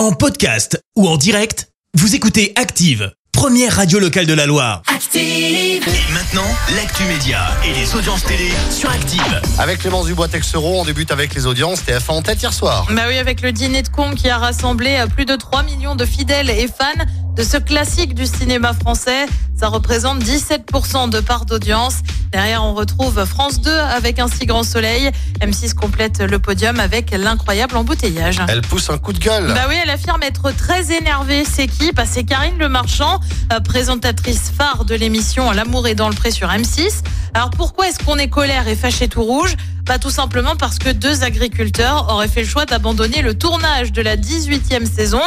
En 0.00 0.12
podcast 0.12 0.82
ou 0.96 1.06
en 1.06 1.18
direct, 1.18 1.68
vous 1.92 2.14
écoutez 2.14 2.54
Active, 2.56 3.12
première 3.32 3.76
radio 3.76 3.98
locale 3.98 4.24
de 4.24 4.32
la 4.32 4.46
Loire. 4.46 4.80
Active. 4.86 5.20
Et 5.86 6.12
maintenant, 6.14 6.46
l'actu 6.74 7.02
média 7.04 7.40
et 7.66 7.74
les 7.74 7.94
audiences 7.94 8.24
télé 8.24 8.48
sur 8.70 8.88
Active. 8.88 9.42
Avec 9.58 9.80
Clémence 9.80 10.06
Dubois 10.06 10.28
Texero, 10.28 10.80
on 10.80 10.86
débute 10.86 11.10
avec 11.10 11.34
les 11.34 11.44
audiences 11.44 11.82
TF1 11.82 12.12
en 12.12 12.22
tête 12.22 12.40
hier 12.40 12.54
soir. 12.54 12.86
Bah 12.92 13.02
oui, 13.08 13.18
avec 13.18 13.42
le 13.42 13.52
dîner 13.52 13.82
de 13.82 13.90
con 13.90 14.14
qui 14.14 14.30
a 14.30 14.38
rassemblé 14.38 15.04
plus 15.14 15.26
de 15.26 15.36
3 15.36 15.64
millions 15.64 15.96
de 15.96 16.06
fidèles 16.06 16.48
et 16.48 16.66
fans 16.66 17.04
de 17.36 17.42
ce 17.42 17.58
classique 17.58 18.14
du 18.14 18.24
cinéma 18.24 18.72
français. 18.72 19.26
Ça 19.60 19.68
représente 19.68 20.24
17% 20.24 21.10
de 21.10 21.20
part 21.20 21.44
d'audience. 21.44 21.96
Derrière, 22.32 22.64
on 22.64 22.72
retrouve 22.72 23.22
France 23.26 23.60
2 23.60 23.70
avec 23.70 24.18
un 24.18 24.26
si 24.26 24.46
grand 24.46 24.62
soleil. 24.62 25.10
M6 25.42 25.74
complète 25.74 26.20
le 26.22 26.38
podium 26.38 26.80
avec 26.80 27.10
l'incroyable 27.10 27.76
embouteillage. 27.76 28.38
Elle 28.48 28.62
pousse 28.62 28.88
un 28.88 28.96
coup 28.96 29.12
de 29.12 29.18
gueule. 29.18 29.48
Bah 29.48 29.66
oui, 29.68 29.74
elle 29.82 29.90
affirme 29.90 30.22
être 30.22 30.50
très 30.52 30.96
énervée. 30.96 31.44
C'est 31.44 31.66
qui? 31.66 31.92
Bah 31.92 32.04
C'est 32.06 32.24
Karine 32.24 32.56
Le 32.58 32.70
Marchand, 32.70 33.20
euh, 33.52 33.60
présentatrice 33.60 34.50
phare 34.56 34.86
de 34.86 34.94
l'émission 34.94 35.50
L'amour 35.50 35.86
est 35.88 35.94
dans 35.94 36.08
le 36.08 36.14
pré 36.14 36.30
sur 36.30 36.48
M6. 36.48 37.02
Alors 37.34 37.50
pourquoi 37.50 37.88
est-ce 37.88 37.98
qu'on 37.98 38.16
est 38.16 38.30
colère 38.30 38.66
et 38.66 38.76
fâché 38.76 39.08
tout 39.08 39.22
rouge? 39.22 39.56
Bah 39.90 39.98
tout 39.98 40.10
simplement 40.10 40.54
parce 40.54 40.78
que 40.78 40.90
deux 40.90 41.24
agriculteurs 41.24 42.06
auraient 42.10 42.28
fait 42.28 42.42
le 42.42 42.48
choix 42.48 42.64
d'abandonner 42.64 43.22
le 43.22 43.36
tournage 43.36 43.90
de 43.90 44.02
la 44.02 44.16
18e 44.16 44.86
saison. 44.86 45.20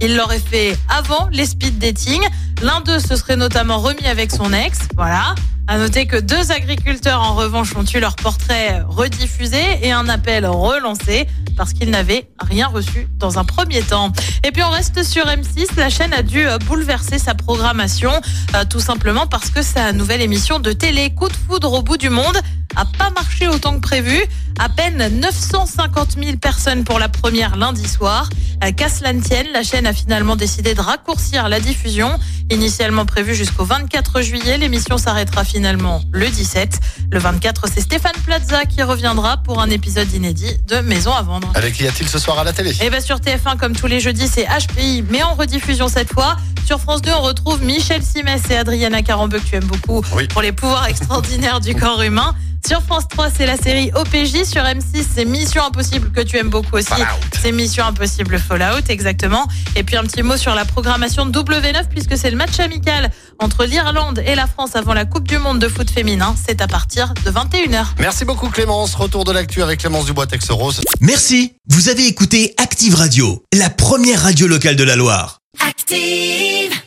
Ils 0.00 0.16
l'auraient 0.16 0.40
fait 0.40 0.76
avant 0.88 1.28
les 1.30 1.46
speed 1.46 1.78
dating. 1.78 2.20
L'un 2.60 2.80
d'eux 2.80 2.98
se 2.98 3.14
serait 3.14 3.36
notamment 3.36 3.78
remis 3.78 4.08
avec 4.08 4.32
son 4.32 4.52
ex. 4.52 4.88
Voilà. 4.96 5.36
À 5.68 5.78
noter 5.78 6.06
que 6.06 6.16
deux 6.16 6.50
agriculteurs, 6.50 7.22
en 7.22 7.36
revanche, 7.36 7.76
ont 7.76 7.84
eu 7.84 8.00
leur 8.00 8.16
portrait 8.16 8.82
rediffusé 8.88 9.60
et 9.82 9.92
un 9.92 10.08
appel 10.08 10.46
relancé 10.46 11.28
parce 11.56 11.72
qu'ils 11.72 11.90
n'avaient 11.90 12.28
rien 12.40 12.66
reçu 12.66 13.06
dans 13.18 13.38
un 13.38 13.44
premier 13.44 13.82
temps. 13.82 14.10
Et 14.44 14.50
puis 14.50 14.64
on 14.64 14.70
reste 14.70 15.04
sur 15.04 15.26
M6. 15.26 15.76
La 15.76 15.90
chaîne 15.90 16.12
a 16.12 16.22
dû 16.22 16.44
bouleverser 16.66 17.20
sa 17.20 17.34
programmation, 17.36 18.10
euh, 18.56 18.64
tout 18.68 18.80
simplement 18.80 19.28
parce 19.28 19.50
que 19.50 19.62
sa 19.62 19.92
nouvelle 19.92 20.22
émission 20.22 20.58
de 20.58 20.72
télé, 20.72 21.14
Coup 21.14 21.28
de 21.28 21.36
foudre 21.36 21.72
au 21.72 21.82
bout 21.82 21.98
du 21.98 22.10
monde, 22.10 22.36
a 22.76 22.84
pas 22.84 23.10
marché 23.10 23.37
autant 23.48 23.74
que 23.74 23.80
prévu. 23.80 24.18
À 24.58 24.68
peine 24.68 25.20
950 25.20 26.16
000 26.22 26.36
personnes 26.38 26.84
pour 26.84 26.98
la 26.98 27.08
première 27.08 27.56
lundi 27.56 27.86
soir. 27.88 28.28
Euh, 28.64 28.72
Qu'à 28.72 28.88
cela 28.88 29.12
ne 29.12 29.20
tienne, 29.20 29.46
la 29.52 29.62
chaîne 29.62 29.86
a 29.86 29.92
finalement 29.92 30.34
décidé 30.34 30.74
de 30.74 30.80
raccourcir 30.80 31.48
la 31.48 31.60
diffusion. 31.60 32.10
Initialement 32.50 33.06
prévue 33.06 33.34
jusqu'au 33.34 33.64
24 33.64 34.20
juillet, 34.22 34.56
l'émission 34.58 34.98
s'arrêtera 34.98 35.44
finalement 35.44 36.00
le 36.12 36.28
17. 36.28 36.80
Le 37.10 37.18
24, 37.18 37.66
c'est 37.72 37.82
Stéphane 37.82 38.16
Plaza 38.24 38.64
qui 38.64 38.82
reviendra 38.82 39.36
pour 39.38 39.60
un 39.60 39.70
épisode 39.70 40.12
inédit 40.12 40.56
de 40.66 40.78
Maison 40.80 41.12
à 41.12 41.22
vendre. 41.22 41.52
Avec 41.54 41.74
qui 41.74 41.84
y 41.84 41.86
a-t-il 41.86 42.08
ce 42.08 42.18
soir 42.18 42.38
à 42.38 42.44
la 42.44 42.52
télé 42.52 42.72
Et 42.82 42.90
bien 42.90 43.00
sur 43.00 43.18
TF1, 43.18 43.58
comme 43.58 43.76
tous 43.76 43.86
les 43.86 44.00
jeudis, 44.00 44.28
c'est 44.28 44.46
HPI, 44.46 45.04
mais 45.10 45.22
en 45.22 45.34
rediffusion 45.34 45.88
cette 45.88 46.12
fois. 46.12 46.36
Sur 46.68 46.80
France 46.80 47.00
2, 47.00 47.10
on 47.12 47.22
retrouve 47.22 47.62
Michel 47.64 48.02
Simès 48.02 48.42
et 48.50 48.56
Adriana 48.58 49.00
Carambeu, 49.00 49.38
que 49.38 49.44
tu 49.46 49.56
aimes 49.56 49.64
beaucoup, 49.64 50.02
Oui. 50.14 50.28
pour 50.28 50.42
les 50.42 50.52
pouvoirs 50.52 50.84
extraordinaires 50.86 51.60
du 51.60 51.74
corps 51.74 52.02
humain. 52.02 52.34
Sur 52.66 52.82
France 52.82 53.04
3, 53.08 53.28
c'est 53.34 53.46
la 53.46 53.56
série 53.56 53.90
OPJ. 53.94 54.44
Sur 54.44 54.64
M6, 54.64 55.06
c'est 55.14 55.24
Mission 55.24 55.62
Impossible, 55.64 56.12
que 56.12 56.20
tu 56.20 56.36
aimes 56.36 56.50
beaucoup 56.50 56.76
aussi. 56.76 56.88
Fallout. 56.88 57.06
C'est 57.40 57.52
Mission 57.52 57.86
Impossible 57.86 58.38
Fallout, 58.38 58.82
exactement. 58.90 59.48
Et 59.76 59.82
puis 59.82 59.96
un 59.96 60.02
petit 60.02 60.22
mot 60.22 60.36
sur 60.36 60.54
la 60.54 60.66
programmation 60.66 61.24
de 61.24 61.32
W9, 61.40 61.88
puisque 61.88 62.18
c'est 62.18 62.30
le 62.30 62.36
match 62.36 62.60
amical 62.60 63.10
entre 63.38 63.64
l'Irlande 63.64 64.22
et 64.26 64.34
la 64.34 64.46
France 64.46 64.76
avant 64.76 64.92
la 64.92 65.06
Coupe 65.06 65.26
du 65.26 65.38
Monde 65.38 65.60
de 65.60 65.68
foot 65.68 65.90
féminin. 65.90 66.34
C'est 66.46 66.60
à 66.60 66.66
partir 66.66 67.14
de 67.24 67.30
21h. 67.30 67.86
Merci 67.98 68.26
beaucoup 68.26 68.50
Clémence. 68.50 68.94
Retour 68.94 69.24
de 69.24 69.32
l'actu 69.32 69.62
avec 69.62 69.80
Clémence 69.80 70.04
Dubois 70.04 70.26
Texero. 70.26 70.70
Merci, 71.00 71.54
vous 71.70 71.88
avez 71.88 72.06
écouté 72.06 72.52
Active 72.58 72.94
Radio, 72.94 73.42
la 73.54 73.70
première 73.70 74.20
radio 74.24 74.46
locale 74.46 74.76
de 74.76 74.84
la 74.84 74.96
Loire. 74.96 75.37
Active. 75.56 76.77